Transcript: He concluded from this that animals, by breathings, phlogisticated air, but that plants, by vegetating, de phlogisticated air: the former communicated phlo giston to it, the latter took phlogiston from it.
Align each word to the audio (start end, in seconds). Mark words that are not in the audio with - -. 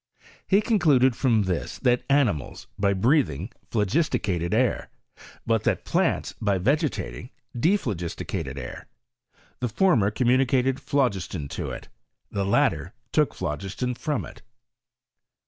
He 0.47 0.61
concluded 0.61 1.15
from 1.15 1.43
this 1.43 1.77
that 1.77 2.01
animals, 2.09 2.65
by 2.79 2.93
breathings, 2.93 3.51
phlogisticated 3.69 4.51
air, 4.51 4.89
but 5.45 5.63
that 5.63 5.85
plants, 5.85 6.33
by 6.41 6.57
vegetating, 6.57 7.29
de 7.55 7.77
phlogisticated 7.77 8.57
air: 8.57 8.87
the 9.59 9.69
former 9.69 10.09
communicated 10.09 10.77
phlo 10.77 11.11
giston 11.11 11.47
to 11.51 11.69
it, 11.69 11.87
the 12.31 12.43
latter 12.47 12.95
took 13.11 13.35
phlogiston 13.35 13.93
from 13.93 14.25
it. 14.25 14.41